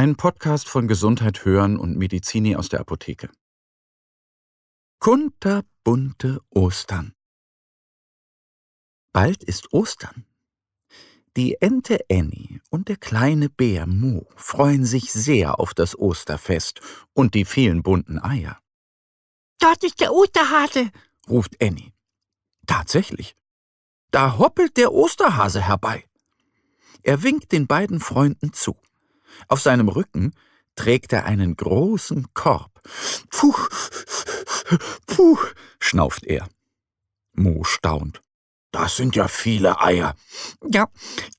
Ein 0.00 0.16
Podcast 0.16 0.66
von 0.66 0.88
Gesundheit 0.88 1.44
hören 1.44 1.78
und 1.78 1.98
Medizini 1.98 2.56
aus 2.56 2.70
der 2.70 2.80
Apotheke. 2.80 3.28
Kunterbunte 4.98 6.40
Ostern. 6.48 7.12
Bald 9.12 9.44
ist 9.44 9.74
Ostern. 9.74 10.24
Die 11.36 11.60
Ente 11.60 12.02
Annie 12.10 12.62
und 12.70 12.88
der 12.88 12.96
kleine 12.96 13.50
Bär 13.50 13.86
Mo 13.86 14.26
freuen 14.36 14.86
sich 14.86 15.12
sehr 15.12 15.60
auf 15.60 15.74
das 15.74 15.98
Osterfest 15.98 16.80
und 17.12 17.34
die 17.34 17.44
vielen 17.44 17.82
bunten 17.82 18.18
Eier. 18.18 18.58
Dort 19.58 19.84
ist 19.84 20.00
der 20.00 20.14
Osterhase, 20.14 20.90
ruft 21.28 21.62
Annie. 21.62 21.92
Tatsächlich. 22.66 23.36
Da 24.12 24.38
hoppelt 24.38 24.78
der 24.78 24.94
Osterhase 24.94 25.60
herbei. 25.60 26.06
Er 27.02 27.22
winkt 27.22 27.52
den 27.52 27.66
beiden 27.66 28.00
Freunden 28.00 28.54
zu. 28.54 28.80
Auf 29.48 29.60
seinem 29.60 29.88
Rücken 29.88 30.34
trägt 30.76 31.12
er 31.12 31.24
einen 31.24 31.56
großen 31.56 32.32
Korb. 32.34 32.80
Puh, 33.30 33.54
puh, 35.06 35.38
schnauft 35.78 36.24
er. 36.24 36.48
Mo 37.32 37.64
staunt. 37.64 38.20
Das 38.72 38.96
sind 38.96 39.16
ja 39.16 39.26
viele 39.26 39.80
Eier. 39.80 40.14
Ja, 40.64 40.88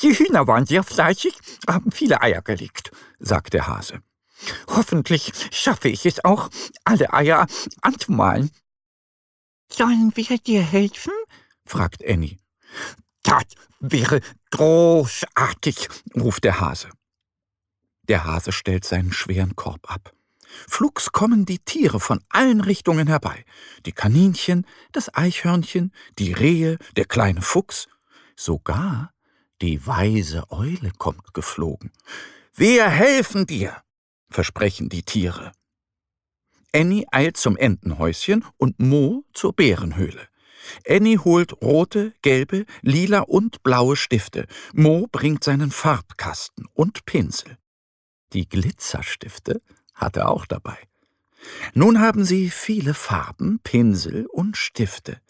die 0.00 0.14
Hühner 0.14 0.46
waren 0.46 0.64
sehr 0.64 0.82
fleißig, 0.82 1.34
haben 1.68 1.92
viele 1.92 2.22
Eier 2.22 2.40
gelegt, 2.40 2.90
sagt 3.18 3.52
der 3.52 3.66
Hase. 3.66 4.02
Hoffentlich 4.68 5.32
schaffe 5.50 5.88
ich 5.88 6.06
es 6.06 6.24
auch, 6.24 6.48
alle 6.84 7.12
Eier 7.12 7.46
anzumalen. 7.82 8.50
Sollen 9.70 10.12
wir 10.14 10.38
dir 10.38 10.62
helfen? 10.62 11.12
fragt 11.66 12.02
Annie. 12.06 12.38
Das 13.22 13.44
wäre 13.80 14.20
großartig, 14.50 15.88
ruft 16.16 16.44
der 16.44 16.60
Hase. 16.60 16.88
Der 18.08 18.24
Hase 18.24 18.52
stellt 18.52 18.84
seinen 18.84 19.12
schweren 19.12 19.54
Korb 19.56 19.90
ab. 19.90 20.12
Flugs 20.66 21.12
kommen 21.12 21.44
die 21.44 21.58
Tiere 21.58 22.00
von 22.00 22.20
allen 22.30 22.60
Richtungen 22.60 23.06
herbei. 23.06 23.44
Die 23.84 23.92
Kaninchen, 23.92 24.66
das 24.92 25.14
Eichhörnchen, 25.14 25.92
die 26.18 26.32
Rehe, 26.32 26.78
der 26.96 27.04
kleine 27.04 27.42
Fuchs. 27.42 27.88
Sogar 28.34 29.12
die 29.60 29.86
weise 29.86 30.50
Eule 30.50 30.92
kommt 30.96 31.34
geflogen. 31.34 31.92
Wir 32.54 32.88
helfen 32.88 33.46
dir, 33.46 33.76
versprechen 34.30 34.88
die 34.88 35.02
Tiere. 35.02 35.52
Annie 36.72 37.06
eilt 37.10 37.36
zum 37.36 37.56
Entenhäuschen 37.56 38.44
und 38.56 38.78
Mo 38.78 39.24
zur 39.32 39.52
Bärenhöhle. 39.52 40.28
Annie 40.86 41.18
holt 41.18 41.60
rote, 41.62 42.12
gelbe, 42.22 42.66
lila 42.82 43.20
und 43.20 43.62
blaue 43.62 43.96
Stifte. 43.96 44.46
Mo 44.72 45.06
bringt 45.10 45.42
seinen 45.44 45.70
Farbkasten 45.70 46.66
und 46.74 47.04
Pinsel. 47.04 47.58
Die 48.32 48.48
Glitzerstifte 48.48 49.62
hat 49.94 50.16
er 50.16 50.30
auch 50.30 50.46
dabei. 50.46 50.78
Nun 51.74 52.00
haben 52.00 52.24
sie 52.24 52.50
viele 52.50 52.94
Farben, 52.94 53.60
Pinsel 53.62 54.26
und 54.26 54.56
Stifte. 54.56 55.20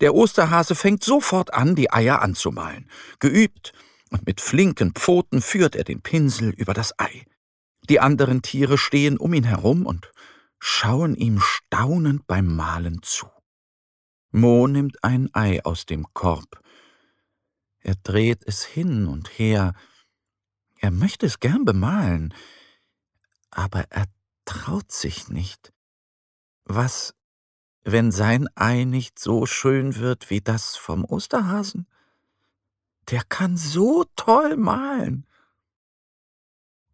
Der 0.00 0.14
Osterhase 0.14 0.74
fängt 0.74 1.02
sofort 1.04 1.52
an, 1.52 1.74
die 1.74 1.92
Eier 1.92 2.22
anzumalen. 2.22 2.88
Geübt 3.18 3.72
und 4.10 4.26
mit 4.26 4.40
flinken 4.40 4.92
Pfoten 4.92 5.42
führt 5.42 5.76
er 5.76 5.84
den 5.84 6.02
Pinsel 6.02 6.50
über 6.50 6.74
das 6.74 6.98
Ei. 6.98 7.24
Die 7.88 8.00
anderen 8.00 8.42
Tiere 8.42 8.78
stehen 8.78 9.16
um 9.16 9.32
ihn 9.34 9.44
herum 9.44 9.86
und 9.86 10.12
schauen 10.58 11.14
ihm 11.14 11.40
staunend 11.40 12.26
beim 12.26 12.54
Malen 12.54 13.00
zu. 13.02 13.26
Mo 14.30 14.66
nimmt 14.66 15.02
ein 15.02 15.30
Ei 15.34 15.64
aus 15.64 15.86
dem 15.86 16.06
Korb. 16.12 16.60
Er 17.80 17.94
dreht 18.02 18.42
es 18.46 18.64
hin 18.64 19.06
und 19.06 19.38
her, 19.38 19.74
er 20.80 20.90
möchte 20.90 21.26
es 21.26 21.40
gern 21.40 21.64
bemalen, 21.64 22.34
aber 23.50 23.84
er 23.90 24.06
traut 24.44 24.92
sich 24.92 25.28
nicht. 25.28 25.72
Was, 26.64 27.14
wenn 27.84 28.10
sein 28.12 28.48
Ei 28.54 28.84
nicht 28.84 29.18
so 29.18 29.46
schön 29.46 29.96
wird 29.96 30.30
wie 30.30 30.40
das 30.40 30.76
vom 30.76 31.04
Osterhasen? 31.04 31.86
Der 33.10 33.22
kann 33.22 33.56
so 33.56 34.04
toll 34.16 34.56
malen. 34.56 35.26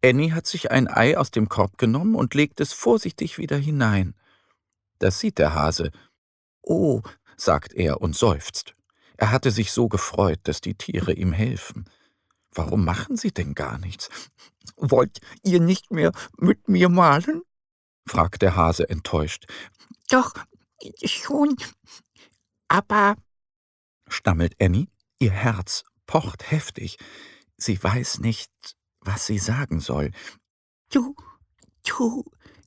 Annie 0.03 0.33
hat 0.33 0.45
sich 0.45 0.69
ein 0.69 0.87
Ei 0.87 1.17
aus 1.17 1.31
dem 1.31 1.49
Korb 1.49 1.77
genommen 1.77 2.15
und 2.15 2.33
legt 2.33 2.59
es 2.59 2.73
vorsichtig 2.73 3.37
wieder 3.37 3.57
hinein. 3.57 4.15
Das 4.99 5.19
sieht 5.19 5.37
der 5.37 5.55
Hase. 5.55 5.91
Oh, 6.61 7.01
sagt 7.37 7.73
er 7.73 8.01
und 8.01 8.15
seufzt. 8.15 8.75
Er 9.17 9.31
hatte 9.31 9.51
sich 9.51 9.71
so 9.71 9.87
gefreut, 9.87 10.39
dass 10.43 10.61
die 10.61 10.75
Tiere 10.75 11.13
ihm 11.13 11.33
helfen. 11.33 11.85
Warum 12.55 12.85
machen 12.85 13.17
Sie 13.17 13.31
denn 13.31 13.55
gar 13.55 13.77
nichts? 13.79 14.09
Wollt 14.77 15.19
ihr 15.43 15.59
nicht 15.59 15.91
mehr 15.91 16.11
mit 16.37 16.67
mir 16.67 16.89
malen? 16.89 17.41
fragt 18.07 18.41
der 18.41 18.55
Hase 18.55 18.89
enttäuscht. 18.89 19.45
Doch, 20.09 20.33
schon. 21.03 21.55
Aber, 22.67 23.15
stammelt 24.07 24.55
Annie, 24.59 24.87
ihr 25.19 25.31
Herz 25.31 25.83
pocht 26.05 26.51
heftig. 26.51 26.97
Sie 27.57 27.81
weiß 27.81 28.19
nicht, 28.19 28.51
was 28.99 29.25
sie 29.25 29.39
sagen 29.39 29.79
soll. 29.79 30.11
Du, 30.91 31.15
du 31.87 32.23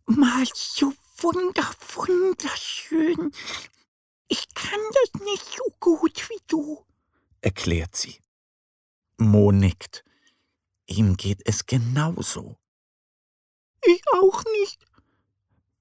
malst 0.06 0.76
so 0.76 0.92
wunder, 1.18 1.70
wunderschön. 1.94 3.32
Ich 4.28 4.52
kann 4.54 4.80
das 4.92 5.22
nicht 5.22 5.44
so 5.44 5.64
gut 5.78 6.28
wie 6.30 6.40
du, 6.48 6.84
erklärt 7.40 7.94
sie. 7.94 8.20
Mo 9.18 9.52
nickt. 9.52 10.04
Ihm 10.86 11.16
geht 11.16 11.42
es 11.44 11.66
genauso. 11.66 12.58
Ich 13.84 14.02
auch 14.14 14.42
nicht, 14.60 14.84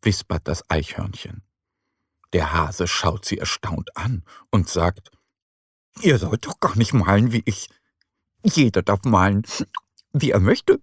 wispert 0.01 0.47
das 0.47 0.69
Eichhörnchen. 0.69 1.43
Der 2.33 2.53
Hase 2.53 2.87
schaut 2.87 3.25
sie 3.25 3.37
erstaunt 3.37 3.95
an 3.97 4.23
und 4.51 4.69
sagt, 4.69 5.11
Ihr 6.01 6.19
sollt 6.19 6.45
doch 6.45 6.59
gar 6.59 6.77
nicht 6.77 6.93
malen 6.93 7.31
wie 7.31 7.43
ich. 7.45 7.69
Jeder 8.43 8.81
darf 8.81 9.03
malen, 9.03 9.43
wie 10.11 10.31
er 10.31 10.39
möchte. 10.39 10.81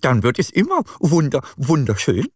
Dann 0.00 0.22
wird 0.22 0.38
es 0.38 0.50
immer 0.50 0.82
wunder, 1.00 1.42
wunderschön. 1.56 2.28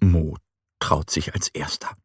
Mo 0.00 0.36
traut 0.78 1.10
sich 1.10 1.34
als 1.34 1.48
erster. 1.48 1.96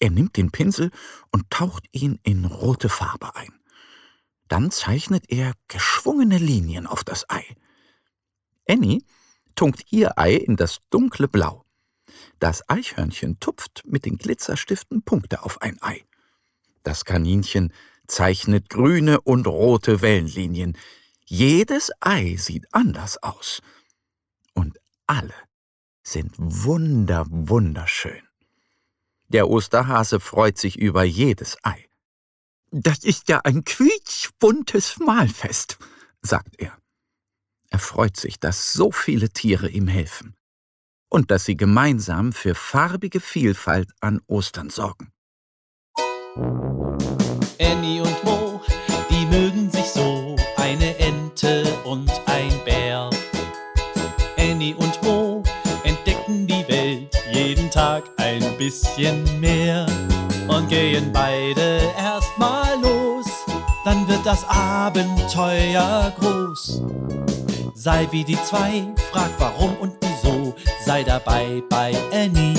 Er 0.00 0.10
nimmt 0.10 0.36
den 0.36 0.50
Pinsel 0.50 0.90
und 1.30 1.48
taucht 1.50 1.86
ihn 1.92 2.18
in 2.22 2.44
rote 2.44 2.88
Farbe 2.88 3.34
ein. 3.36 3.52
Dann 4.48 4.70
zeichnet 4.70 5.24
er 5.28 5.54
geschwungene 5.68 6.38
Linien 6.38 6.86
auf 6.86 7.04
das 7.04 7.28
Ei. 7.30 7.44
Annie 8.68 9.02
tunkt 9.54 9.84
ihr 9.90 10.18
Ei 10.18 10.34
in 10.34 10.56
das 10.56 10.78
dunkle 10.90 11.28
Blau. 11.28 11.64
Das 12.38 12.68
Eichhörnchen 12.68 13.40
tupft 13.40 13.82
mit 13.86 14.04
den 14.04 14.18
Glitzerstiften 14.18 15.02
Punkte 15.02 15.42
auf 15.42 15.62
ein 15.62 15.80
Ei. 15.82 16.04
Das 16.82 17.04
Kaninchen 17.04 17.72
zeichnet 18.06 18.68
grüne 18.68 19.20
und 19.20 19.46
rote 19.46 20.02
Wellenlinien. 20.02 20.76
Jedes 21.24 21.90
Ei 22.00 22.36
sieht 22.36 22.66
anders 22.72 23.22
aus. 23.22 23.62
Und 24.52 24.78
alle 25.06 25.34
sind 26.02 26.34
wunder, 26.36 27.24
wunderschön. 27.28 28.22
Der 29.28 29.48
Osterhase 29.48 30.20
freut 30.20 30.58
sich 30.58 30.78
über 30.78 31.02
jedes 31.02 31.56
Ei. 31.62 31.88
Das 32.76 33.04
ist 33.04 33.28
ja 33.28 33.40
ein 33.44 33.62
quietschbuntes 33.62 34.98
Mahlfest, 34.98 35.78
sagt 36.22 36.56
er. 36.58 36.76
Er 37.70 37.78
freut 37.78 38.16
sich, 38.16 38.40
dass 38.40 38.72
so 38.72 38.90
viele 38.90 39.30
Tiere 39.30 39.68
ihm 39.68 39.86
helfen 39.86 40.34
und 41.08 41.30
dass 41.30 41.44
sie 41.44 41.56
gemeinsam 41.56 42.32
für 42.32 42.56
farbige 42.56 43.20
Vielfalt 43.20 43.92
an 44.00 44.20
Ostern 44.26 44.70
sorgen. 44.70 45.12
Annie 47.60 48.02
und 48.02 48.24
Mo, 48.24 48.60
die 49.08 49.26
mögen 49.26 49.70
sich 49.70 49.86
so, 49.86 50.34
eine 50.56 50.98
Ente 50.98 51.62
und 51.84 52.10
ein 52.26 52.64
Bär. 52.64 53.08
Annie 54.36 54.74
und 54.74 55.00
Mo 55.04 55.44
entdecken 55.84 56.48
die 56.48 56.66
Welt 56.66 57.14
jeden 57.30 57.70
Tag 57.70 58.10
ein 58.16 58.58
bisschen 58.58 59.38
mehr 59.38 59.86
und 60.48 60.68
gehen 60.68 61.12
beide 61.12 61.80
erstmal 61.96 62.80
los, 62.80 63.26
dann 63.84 64.06
wird 64.08 64.24
das 64.24 64.44
Abenteuer 64.48 66.12
groß. 66.18 66.82
Sei 67.74 68.08
wie 68.10 68.24
die 68.24 68.40
zwei, 68.42 68.94
frag 69.12 69.30
warum 69.38 69.76
und 69.76 69.96
wieso. 70.00 70.54
Sei 70.84 71.02
dabei 71.02 71.62
bei 71.68 71.94
Annie 72.12 72.58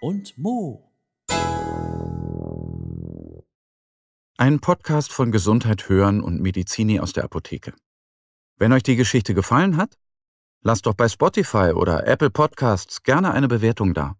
und 0.00 0.36
Mo. 0.38 0.92
Ein 4.38 4.60
Podcast 4.60 5.12
von 5.12 5.32
Gesundheit 5.32 5.88
hören 5.88 6.22
und 6.22 6.40
Medizini 6.40 7.00
aus 7.00 7.12
der 7.12 7.24
Apotheke. 7.24 7.72
Wenn 8.58 8.72
euch 8.72 8.82
die 8.82 8.96
Geschichte 8.96 9.34
gefallen 9.34 9.76
hat, 9.76 9.98
lasst 10.62 10.86
doch 10.86 10.94
bei 10.94 11.08
Spotify 11.08 11.72
oder 11.74 12.06
Apple 12.06 12.30
Podcasts 12.30 13.02
gerne 13.02 13.32
eine 13.32 13.48
Bewertung 13.48 13.94
da. 13.94 14.14